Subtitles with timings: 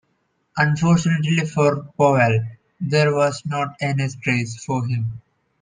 [0.57, 2.39] Unfortunately for Powell,
[2.79, 5.21] there was not a 'next race' for him.